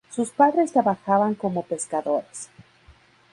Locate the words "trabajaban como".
0.71-1.61